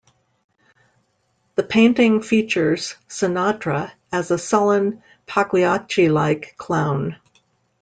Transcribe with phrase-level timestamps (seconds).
[1.53, 7.17] The painting features Sinatra as a sullen, Pagliacci-like clown.